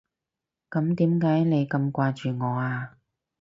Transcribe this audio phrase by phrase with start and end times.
[0.71, 1.27] 噉你點解
[1.65, 2.95] 咁掛住我啊？